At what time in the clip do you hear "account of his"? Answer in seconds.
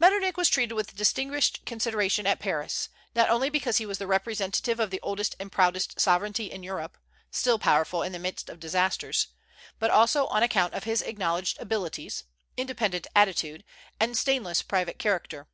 10.42-11.02